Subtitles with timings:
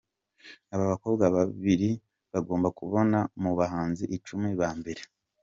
[0.75, 1.89] Abakobwa babiri
[2.31, 5.01] bagomba kuboneka mu bahanzi icumi ba mbere.